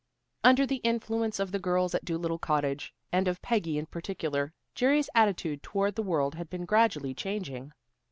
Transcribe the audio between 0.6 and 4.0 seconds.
the influence of the girls at Dolittle Cottage, and of Peggy in